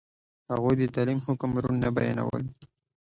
هغوی 0.51 0.75
د 0.77 0.83
تعلیم 0.95 1.19
حکم 1.25 1.49
روڼ 1.63 1.73
نه 1.83 1.89
بیانولو. 1.95 2.49